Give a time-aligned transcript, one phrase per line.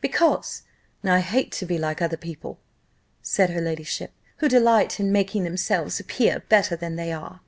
[0.00, 0.62] "Because
[1.02, 2.60] I hate to be like other people,"
[3.20, 7.40] said her ladyship, "who delight in making themselves appear better than they are.